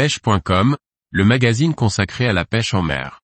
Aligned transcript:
pêche.com, 0.00 0.78
le 1.10 1.24
magazine 1.26 1.74
consacré 1.74 2.26
à 2.26 2.32
la 2.32 2.46
pêche 2.46 2.72
en 2.72 2.80
mer. 2.80 3.20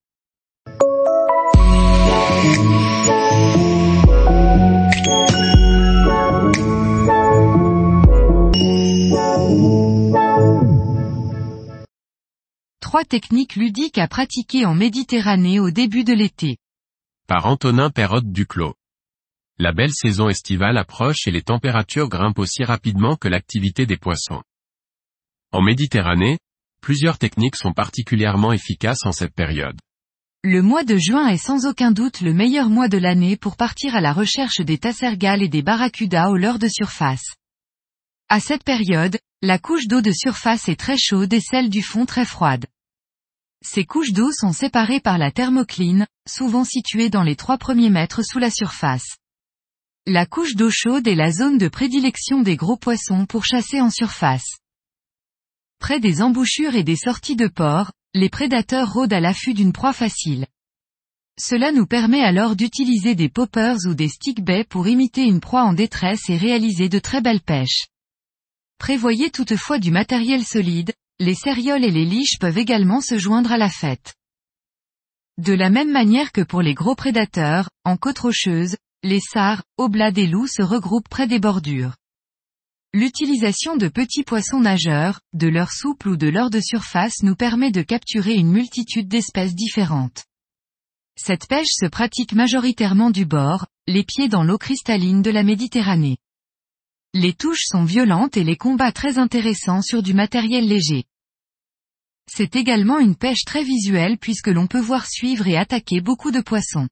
Trois 12.82 13.04
techniques 13.08 13.56
ludiques 13.56 13.96
à 13.96 14.06
pratiquer 14.06 14.66
en 14.66 14.74
Méditerranée 14.74 15.58
au 15.58 15.70
début 15.70 16.04
de 16.04 16.12
l'été. 16.12 16.58
Par 17.26 17.46
Antonin 17.46 17.88
Perrotte 17.88 18.30
Duclos. 18.30 18.74
La 19.56 19.72
belle 19.72 19.94
saison 19.94 20.28
estivale 20.28 20.76
approche 20.76 21.26
et 21.26 21.30
les 21.30 21.40
températures 21.40 22.10
grimpent 22.10 22.38
aussi 22.38 22.64
rapidement 22.64 23.16
que 23.16 23.28
l'activité 23.28 23.86
des 23.86 23.96
poissons. 23.96 24.42
En 25.52 25.62
Méditerranée, 25.62 26.36
plusieurs 26.86 27.18
techniques 27.18 27.56
sont 27.56 27.72
particulièrement 27.72 28.52
efficaces 28.52 29.04
en 29.06 29.10
cette 29.10 29.34
période. 29.34 29.76
Le 30.44 30.62
mois 30.62 30.84
de 30.84 30.96
juin 30.96 31.26
est 31.26 31.36
sans 31.36 31.66
aucun 31.66 31.90
doute 31.90 32.20
le 32.20 32.32
meilleur 32.32 32.68
mois 32.68 32.86
de 32.86 32.96
l'année 32.96 33.36
pour 33.36 33.56
partir 33.56 33.96
à 33.96 34.00
la 34.00 34.12
recherche 34.12 34.60
des 34.60 34.78
tassergales 34.78 35.42
et 35.42 35.48
des 35.48 35.62
barracudas 35.62 36.28
au 36.28 36.36
leurre 36.36 36.60
de 36.60 36.68
surface. 36.68 37.34
À 38.28 38.38
cette 38.38 38.62
période, 38.62 39.18
la 39.42 39.58
couche 39.58 39.88
d'eau 39.88 40.00
de 40.00 40.12
surface 40.12 40.68
est 40.68 40.78
très 40.78 40.96
chaude 40.96 41.32
et 41.32 41.40
celle 41.40 41.70
du 41.70 41.82
fond 41.82 42.06
très 42.06 42.24
froide. 42.24 42.66
Ces 43.64 43.84
couches 43.84 44.12
d'eau 44.12 44.30
sont 44.30 44.52
séparées 44.52 45.00
par 45.00 45.18
la 45.18 45.32
thermocline, 45.32 46.06
souvent 46.28 46.62
située 46.62 47.10
dans 47.10 47.24
les 47.24 47.34
trois 47.34 47.58
premiers 47.58 47.90
mètres 47.90 48.22
sous 48.22 48.38
la 48.38 48.50
surface. 48.50 49.16
La 50.06 50.24
couche 50.24 50.54
d'eau 50.54 50.70
chaude 50.70 51.08
est 51.08 51.16
la 51.16 51.32
zone 51.32 51.58
de 51.58 51.66
prédilection 51.66 52.42
des 52.42 52.54
gros 52.54 52.76
poissons 52.76 53.26
pour 53.26 53.44
chasser 53.44 53.80
en 53.80 53.90
surface. 53.90 54.60
Près 55.78 56.00
des 56.00 56.22
embouchures 56.22 56.74
et 56.74 56.84
des 56.84 56.96
sorties 56.96 57.36
de 57.36 57.48
port, 57.48 57.92
les 58.14 58.28
prédateurs 58.28 58.92
rôdent 58.92 59.12
à 59.12 59.20
l'affût 59.20 59.54
d'une 59.54 59.72
proie 59.72 59.92
facile. 59.92 60.46
Cela 61.38 61.70
nous 61.70 61.86
permet 61.86 62.22
alors 62.22 62.56
d'utiliser 62.56 63.14
des 63.14 63.28
poppers 63.28 63.76
ou 63.86 63.94
des 63.94 64.08
stick 64.08 64.42
baits 64.42 64.66
pour 64.66 64.88
imiter 64.88 65.22
une 65.22 65.40
proie 65.40 65.64
en 65.64 65.74
détresse 65.74 66.30
et 66.30 66.36
réaliser 66.36 66.88
de 66.88 66.98
très 66.98 67.20
belles 67.20 67.42
pêches. 67.42 67.88
Prévoyez 68.78 69.30
toutefois 69.30 69.78
du 69.78 69.90
matériel 69.90 70.44
solide, 70.44 70.94
les 71.18 71.34
cérioles 71.34 71.84
et 71.84 71.90
les 71.90 72.04
liches 72.04 72.38
peuvent 72.38 72.58
également 72.58 73.00
se 73.00 73.18
joindre 73.18 73.52
à 73.52 73.58
la 73.58 73.70
fête. 73.70 74.14
De 75.38 75.52
la 75.52 75.68
même 75.68 75.92
manière 75.92 76.32
que 76.32 76.40
pour 76.40 76.62
les 76.62 76.74
gros 76.74 76.94
prédateurs, 76.94 77.68
en 77.84 77.98
côte 77.98 78.20
rocheuse, 78.20 78.76
les 79.02 79.20
sards, 79.20 79.62
oblats 79.76 80.10
des 80.10 80.26
loups 80.26 80.46
se 80.46 80.62
regroupent 80.62 81.08
près 81.08 81.26
des 81.26 81.38
bordures. 81.38 81.96
L'utilisation 82.98 83.76
de 83.76 83.88
petits 83.88 84.22
poissons 84.22 84.60
nageurs, 84.60 85.20
de 85.34 85.48
leur 85.48 85.70
souple 85.70 86.08
ou 86.08 86.16
de 86.16 86.28
leur 86.28 86.48
de 86.48 86.60
surface 86.60 87.22
nous 87.22 87.36
permet 87.36 87.70
de 87.70 87.82
capturer 87.82 88.32
une 88.36 88.50
multitude 88.50 89.06
d'espèces 89.06 89.54
différentes. 89.54 90.24
Cette 91.14 91.46
pêche 91.46 91.68
se 91.68 91.84
pratique 91.84 92.32
majoritairement 92.32 93.10
du 93.10 93.26
bord, 93.26 93.66
les 93.86 94.02
pieds 94.02 94.28
dans 94.28 94.44
l'eau 94.44 94.56
cristalline 94.56 95.20
de 95.20 95.30
la 95.30 95.42
Méditerranée. 95.42 96.16
Les 97.12 97.34
touches 97.34 97.66
sont 97.66 97.84
violentes 97.84 98.38
et 98.38 98.44
les 98.44 98.56
combats 98.56 98.92
très 98.92 99.18
intéressants 99.18 99.82
sur 99.82 100.02
du 100.02 100.14
matériel 100.14 100.66
léger. 100.66 101.04
C'est 102.32 102.56
également 102.56 102.98
une 102.98 103.14
pêche 103.14 103.44
très 103.44 103.62
visuelle 103.62 104.16
puisque 104.16 104.48
l'on 104.48 104.66
peut 104.66 104.80
voir 104.80 105.06
suivre 105.06 105.46
et 105.46 105.58
attaquer 105.58 106.00
beaucoup 106.00 106.30
de 106.30 106.40
poissons. 106.40 106.88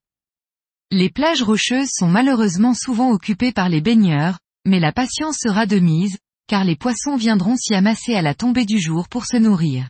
Les 0.91 1.09
plages 1.09 1.41
rocheuses 1.41 1.89
sont 1.91 2.09
malheureusement 2.09 2.75
souvent 2.75 3.09
occupées 3.09 3.51
par 3.51 3.69
les 3.69 3.81
baigneurs, 3.81 4.37
mais 4.65 4.79
la 4.79 4.91
patience 4.91 5.37
sera 5.39 5.65
de 5.65 5.79
mise, 5.79 6.17
car 6.47 6.63
les 6.63 6.75
poissons 6.75 7.15
viendront 7.15 7.55
s'y 7.55 7.73
amasser 7.73 8.15
à 8.15 8.21
la 8.21 8.33
tombée 8.35 8.65
du 8.65 8.79
jour 8.79 9.07
pour 9.07 9.25
se 9.25 9.37
nourrir. 9.37 9.87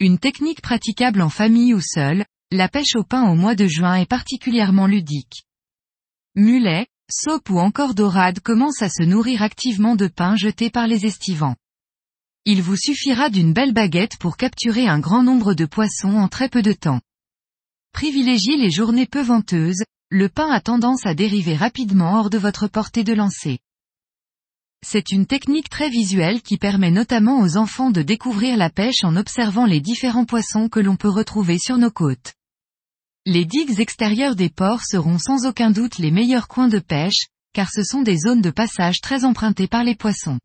Une 0.00 0.18
technique 0.18 0.62
praticable 0.62 1.22
en 1.22 1.28
famille 1.28 1.74
ou 1.74 1.80
seule, 1.80 2.24
la 2.50 2.68
pêche 2.68 2.94
au 2.94 3.02
pain 3.02 3.28
au 3.28 3.34
mois 3.34 3.54
de 3.54 3.66
juin 3.66 3.96
est 3.96 4.08
particulièrement 4.08 4.86
ludique. 4.86 5.44
Mulets, 6.34 6.86
saupe 7.10 7.50
ou 7.50 7.58
encore 7.58 7.94
dorade 7.94 8.40
commencent 8.40 8.82
à 8.82 8.88
se 8.88 9.02
nourrir 9.02 9.42
activement 9.42 9.96
de 9.96 10.06
pain 10.06 10.36
jeté 10.36 10.70
par 10.70 10.86
les 10.86 11.04
estivants. 11.04 11.56
Il 12.44 12.62
vous 12.62 12.76
suffira 12.76 13.28
d'une 13.28 13.52
belle 13.52 13.74
baguette 13.74 14.16
pour 14.18 14.36
capturer 14.36 14.86
un 14.86 15.00
grand 15.00 15.22
nombre 15.22 15.52
de 15.54 15.66
poissons 15.66 16.16
en 16.16 16.28
très 16.28 16.48
peu 16.48 16.62
de 16.62 16.72
temps. 16.72 17.00
Privilégiez 17.92 18.56
les 18.56 18.70
journées 18.70 19.06
peu 19.06 19.20
venteuses, 19.20 19.82
le 20.10 20.30
pain 20.30 20.50
a 20.50 20.60
tendance 20.60 21.04
à 21.04 21.14
dériver 21.14 21.54
rapidement 21.54 22.18
hors 22.18 22.30
de 22.30 22.38
votre 22.38 22.66
portée 22.66 23.04
de 23.04 23.12
lancer. 23.12 23.58
C'est 24.82 25.10
une 25.10 25.26
technique 25.26 25.68
très 25.68 25.90
visuelle 25.90 26.40
qui 26.40 26.56
permet 26.56 26.90
notamment 26.90 27.40
aux 27.40 27.58
enfants 27.58 27.90
de 27.90 28.00
découvrir 28.00 28.56
la 28.56 28.70
pêche 28.70 29.04
en 29.04 29.16
observant 29.16 29.66
les 29.66 29.80
différents 29.80 30.24
poissons 30.24 30.70
que 30.70 30.80
l'on 30.80 30.96
peut 30.96 31.10
retrouver 31.10 31.58
sur 31.58 31.76
nos 31.76 31.90
côtes. 31.90 32.32
Les 33.26 33.44
digues 33.44 33.80
extérieures 33.80 34.36
des 34.36 34.48
ports 34.48 34.82
seront 34.82 35.18
sans 35.18 35.44
aucun 35.44 35.70
doute 35.70 35.98
les 35.98 36.10
meilleurs 36.10 36.48
coins 36.48 36.68
de 36.68 36.78
pêche, 36.78 37.26
car 37.52 37.68
ce 37.70 37.82
sont 37.82 38.00
des 38.00 38.16
zones 38.16 38.40
de 38.40 38.50
passage 38.50 39.02
très 39.02 39.24
empruntées 39.26 39.68
par 39.68 39.84
les 39.84 39.96
poissons. 39.96 40.38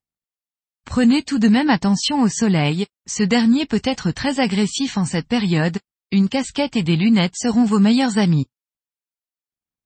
Prenez 0.83 1.23
tout 1.23 1.39
de 1.39 1.47
même 1.47 1.69
attention 1.69 2.21
au 2.21 2.27
soleil, 2.27 2.85
ce 3.07 3.23
dernier 3.23 3.65
peut 3.65 3.81
être 3.85 4.11
très 4.11 4.41
agressif 4.41 4.97
en 4.97 5.05
cette 5.05 5.27
période, 5.27 5.79
une 6.11 6.27
casquette 6.27 6.75
et 6.75 6.83
des 6.83 6.97
lunettes 6.97 7.37
seront 7.37 7.63
vos 7.63 7.79
meilleurs 7.79 8.17
amis. 8.17 8.47